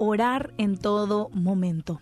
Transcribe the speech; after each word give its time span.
orar 0.00 0.54
en 0.56 0.78
todo 0.78 1.28
momento. 1.28 2.00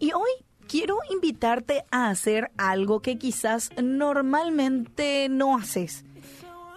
Y 0.00 0.12
hoy 0.12 0.30
quiero 0.66 0.98
invitarte 1.08 1.84
a 1.92 2.10
hacer 2.10 2.50
algo 2.58 3.00
que 3.00 3.16
quizás 3.16 3.70
normalmente 3.80 5.28
no 5.30 5.56
haces, 5.56 6.04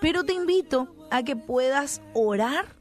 pero 0.01 0.23
te 0.23 0.33
invito 0.33 0.95
a 1.09 1.23
que 1.23 1.35
puedas 1.35 1.99
orar 2.13 2.75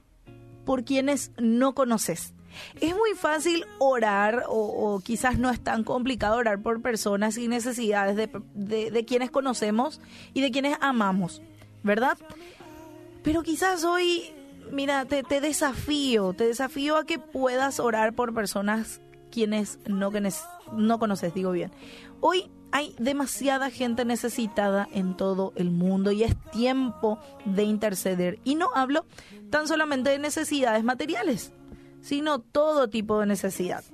por 0.67 0.85
quienes 0.85 1.33
no 1.39 1.75
conoces. 1.75 2.35
Es 2.81 2.95
muy 2.95 3.15
fácil 3.17 3.65
orar 3.79 4.45
o, 4.47 5.01
quizás 5.03 5.39
no 5.39 5.49
es 5.49 5.59
tan 5.59 5.85
complicado 5.85 6.37
orar 6.37 6.61
por 6.61 6.83
personas 6.83 7.39
y 7.39 7.49
necesidades 7.49 8.15
de, 8.15 8.91
de 8.91 9.05
quienes 9.07 9.31
conocemos 9.31 10.03
y 10.35 10.43
de 10.43 10.51
quienes 10.51 10.77
amamos, 10.83 11.41
¿verdad? 11.83 12.19
Pero 13.23 13.43
quizás 13.43 13.85
hoy 13.85 14.35
mira, 14.71 15.05
te, 15.05 15.23
desafío, 15.41 16.33
te 16.33 16.47
desafío 16.47 16.97
a 16.97 17.05
que 17.05 17.19
puedas 17.19 17.81
orar 17.81 18.15
por 18.15 18.35
personas 18.35 19.01
quienes 19.31 19.79
no, 19.87 20.11
no 20.73 20.99
conoces, 20.99 21.35
digo 21.35 21.53
bien. 21.53 21.73
Hoy 22.21 22.51
hay 22.73 22.95
demasiada 22.99 23.71
gente 23.71 24.05
necesitada 24.05 24.89
en 24.93 25.17
todo 25.17 25.53
el 25.57 25.71
mundo 25.71 26.11
y 26.11 26.25
es 26.25 26.35
tiempo 26.51 27.19
de 27.45 27.63
interceder. 27.63 28.41
Y 28.45 28.57
no 28.57 28.69
hablo 28.75 29.07
tan 29.51 29.69
solamente 29.69 30.11
de 30.11 30.19
necesidades 30.19 30.83
materiales, 30.83 31.53
sino 32.01 32.41
todo 32.41 32.89
tipo 32.89 33.21
de 33.21 33.27
necesidad. 33.27 33.85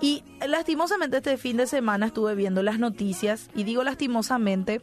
Y 0.00 0.22
lastimosamente 0.46 1.16
este 1.16 1.36
fin 1.38 1.56
de 1.56 1.66
semana 1.66 2.06
estuve 2.06 2.34
viendo 2.34 2.62
las 2.62 2.78
noticias 2.78 3.48
y 3.54 3.64
digo 3.64 3.82
lastimosamente 3.82 4.80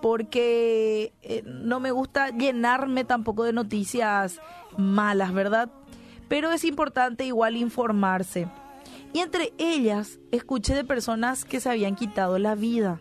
porque 0.00 1.12
eh, 1.22 1.42
no 1.44 1.80
me 1.80 1.90
gusta 1.90 2.30
llenarme 2.30 3.04
tampoco 3.04 3.44
de 3.44 3.52
noticias 3.52 4.40
malas, 4.76 5.32
¿verdad? 5.32 5.70
Pero 6.28 6.52
es 6.52 6.64
importante 6.64 7.24
igual 7.24 7.56
informarse. 7.56 8.48
Y 9.12 9.20
entre 9.20 9.52
ellas 9.58 10.18
escuché 10.30 10.74
de 10.74 10.84
personas 10.84 11.44
que 11.44 11.60
se 11.60 11.70
habían 11.70 11.96
quitado 11.96 12.38
la 12.38 12.54
vida 12.54 13.00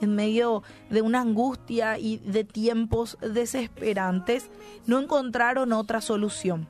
en 0.00 0.14
medio 0.14 0.62
de 0.90 1.02
una 1.02 1.20
angustia 1.20 1.98
y 1.98 2.18
de 2.18 2.44
tiempos 2.44 3.16
desesperantes, 3.20 4.50
no 4.86 5.00
encontraron 5.00 5.72
otra 5.72 6.00
solución. 6.00 6.68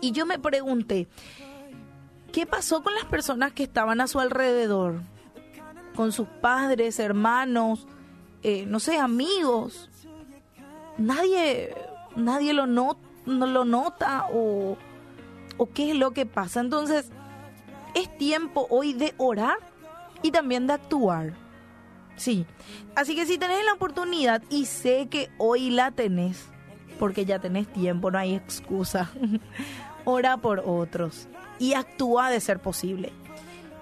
Y 0.00 0.12
yo 0.12 0.26
me 0.26 0.38
pregunté, 0.38 1.08
¿qué 2.32 2.46
pasó 2.46 2.82
con 2.82 2.94
las 2.94 3.04
personas 3.04 3.52
que 3.52 3.62
estaban 3.62 4.00
a 4.00 4.06
su 4.06 4.18
alrededor? 4.18 5.02
Con 5.94 6.10
sus 6.12 6.26
padres, 6.26 6.98
hermanos, 6.98 7.86
eh, 8.42 8.64
no 8.66 8.80
sé, 8.80 8.98
amigos. 8.98 9.90
Nadie, 10.98 11.74
nadie 12.16 12.52
lo, 12.52 12.66
lo 12.66 13.64
nota 13.64 14.26
o, 14.32 14.76
o 15.56 15.70
qué 15.72 15.90
es 15.90 15.96
lo 15.96 16.12
que 16.12 16.26
pasa. 16.26 16.60
Entonces, 16.60 17.10
es 17.94 18.16
tiempo 18.18 18.66
hoy 18.70 18.92
de 18.92 19.14
orar 19.18 19.58
y 20.22 20.30
también 20.30 20.66
de 20.66 20.74
actuar. 20.74 21.34
Sí. 22.16 22.46
Así 22.94 23.14
que 23.14 23.26
si 23.26 23.38
tenés 23.38 23.64
la 23.64 23.74
oportunidad 23.74 24.42
y 24.50 24.66
sé 24.66 25.08
que 25.08 25.30
hoy 25.38 25.70
la 25.70 25.90
tenés, 25.90 26.46
porque 26.98 27.24
ya 27.24 27.38
tenés 27.38 27.72
tiempo, 27.72 28.10
no 28.10 28.18
hay 28.18 28.34
excusa. 28.34 29.10
Ora 30.04 30.36
por 30.36 30.62
otros 30.66 31.28
y 31.58 31.74
actúa 31.74 32.30
de 32.30 32.40
ser 32.40 32.58
posible. 32.60 33.12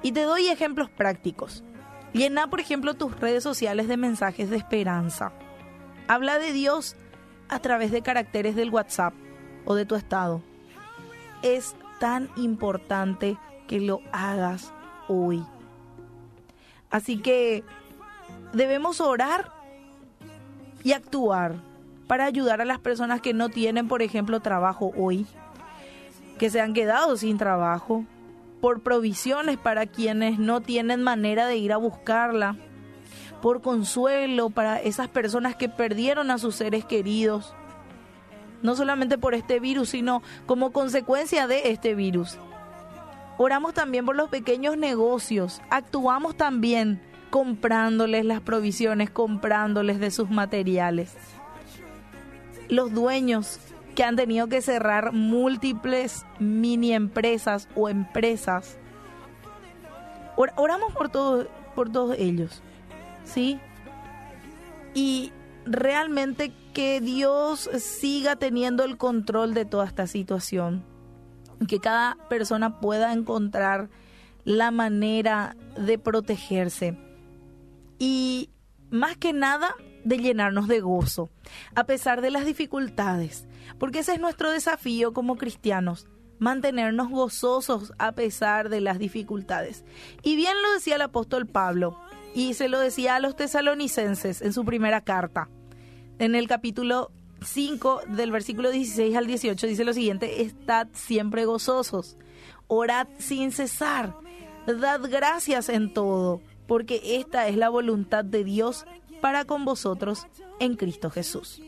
Y 0.03 0.13
te 0.13 0.23
doy 0.23 0.49
ejemplos 0.49 0.91
prácticos. 0.91 1.65
Llena, 2.13 2.49
por 2.49 2.61
ejemplo, 2.61 2.95
tus 2.95 3.19
redes 3.21 3.43
sociales 3.43 3.89
de 3.89 3.97
mensajes 3.97 4.51
de 4.51 4.57
esperanza. 4.57 5.33
Habla 6.09 6.39
de 6.39 6.53
Dios 6.53 6.97
a 7.49 7.61
través 7.61 7.93
de 7.93 8.03
caracteres 8.03 8.57
del 8.57 8.71
WhatsApp 8.71 9.15
o 9.65 9.75
de 9.75 9.87
tu 9.87 9.95
estado. 9.95 10.43
Es 11.43 11.77
tan 12.01 12.29
importante 12.37 13.39
que 13.69 13.81
lo 13.81 14.01
hagas 14.13 14.73
hoy. 15.09 15.45
Así 16.91 17.19
que 17.19 17.63
debemos 18.53 19.01
orar 19.01 19.53
y 20.83 20.93
actuar 20.93 21.57
para 22.09 22.25
ayudar 22.25 22.61
a 22.61 22.65
las 22.65 22.81
personas 22.81 23.21
que 23.21 23.33
no 23.33 23.49
tienen, 23.49 23.87
por 23.87 24.03
ejemplo, 24.03 24.41
trabajo 24.41 24.93
hoy, 24.97 25.27
que 26.39 26.51
se 26.51 26.61
han 26.61 26.75
quedado 26.75 27.17
sin 27.17 27.39
trabajo, 27.39 28.05
por 28.61 28.83
provisiones 28.83 29.57
para 29.57 29.87
quienes 29.87 30.39
no 30.39 30.61
tienen 30.61 31.03
manera 31.03 31.47
de 31.47 31.57
ir 31.57 31.73
a 31.73 31.79
buscarla, 31.79 32.57
por 33.41 33.63
consuelo 33.63 34.51
para 34.51 34.81
esas 34.81 35.09
personas 35.09 35.57
que 35.57 35.69
perdieron 35.69 36.31
a 36.31 36.39
sus 36.39 36.57
seres 36.57 36.85
queridos, 36.85 37.55
no 38.63 38.77
solamente 38.77 39.17
por 39.17 39.35
este 39.35 39.61
virus, 39.61 39.91
sino 39.91 40.23
como 40.47 40.73
consecuencia 40.73 41.47
de 41.47 41.71
este 41.71 41.95
virus. 41.95 42.39
Oramos 43.39 43.73
también 43.73 44.05
por 44.05 44.17
los 44.17 44.29
pequeños 44.29 44.77
negocios, 44.77 45.63
actuamos 45.71 46.37
también 46.37 47.01
comprándoles 47.31 48.27
las 48.27 48.41
provisiones, 48.41 49.09
comprándoles 49.09 49.99
de 50.01 50.11
sus 50.11 50.29
materiales. 50.29 51.17
Los 52.69 52.93
dueños 52.93 53.59
que 53.95 54.05
han 54.05 54.17
tenido 54.17 54.47
que 54.49 54.63
cerrar 54.63 55.13
múltiples 55.13 56.25
mini 56.39 56.93
empresas 56.93 57.69
o 57.75 57.89
empresas. 57.89 58.79
oramos 60.37 60.93
por, 60.93 61.09
todo, 61.11 61.49
por 61.75 61.91
todos 61.91 62.17
ellos, 62.19 62.63
¿sí? 63.25 63.59
Y 64.95 65.33
realmente 65.65 66.53
que 66.73 67.01
Dios 67.01 67.69
siga 67.79 68.37
teniendo 68.37 68.85
el 68.85 68.97
control 68.97 69.55
de 69.55 69.65
toda 69.65 69.87
esta 69.87 70.07
situación. 70.07 70.85
Que 71.69 71.79
cada 71.79 72.17
persona 72.29 72.81
pueda 72.81 73.13
encontrar 73.13 73.91
la 74.45 74.71
manera 74.71 75.57
de 75.77 75.99
protegerse. 75.99 76.97
Y 77.99 78.49
más 78.91 79.17
que 79.17 79.33
nada, 79.33 79.75
de 80.05 80.19
llenarnos 80.19 80.69
de 80.69 80.81
gozo, 80.81 81.31
a 81.75 81.85
pesar 81.85 82.21
de 82.21 82.31
las 82.31 82.47
dificultades, 82.47 83.47
porque 83.79 84.01
ese 84.01 84.15
es 84.15 84.21
nuestro 84.21 84.51
desafío 84.51 85.13
como 85.13 85.37
cristianos, 85.37 86.09
mantenernos 86.39 87.11
gozosos 87.11 87.93
a 87.99 88.13
pesar 88.13 88.71
de 88.71 88.81
las 88.81 88.99
dificultades. 88.99 89.85
Y 90.23 90.37
bien 90.37 90.55
lo 90.63 90.73
decía 90.73 90.97
el 90.97 91.03
apóstol 91.03 91.47
Pablo, 91.47 91.99
y 92.35 92.55
se 92.55 92.69
lo 92.69 92.79
decía 92.79 93.17
a 93.17 93.21
los 93.21 93.37
tesalonicenses 93.37 94.41
en 94.41 94.53
su 94.53 94.65
primera 94.65 95.03
carta, 95.03 95.49
en 96.19 96.35
el 96.35 96.49
capítulo 96.49 97.11
5 97.43 98.03
del 98.09 98.31
versículo 98.31 98.71
16 98.71 99.17
al 99.17 99.27
18 99.27 99.67
dice 99.67 99.85
lo 99.85 99.93
siguiente, 99.93 100.43
estad 100.43 100.89
siempre 100.93 101.45
gozosos, 101.45 102.17
orad 102.69 103.09
sin 103.19 103.53
cesar, 103.53 104.15
dad 104.67 105.01
gracias 105.11 105.69
en 105.69 105.93
todo, 105.93 106.41
porque 106.67 107.01
esta 107.05 107.49
es 107.49 107.57
la 107.57 107.69
voluntad 107.69 108.25
de 108.25 108.45
Dios 108.45 108.87
para 109.21 109.45
con 109.45 109.65
vosotros 109.65 110.27
en 110.59 110.77
Cristo 110.77 111.11
Jesús. 111.11 111.61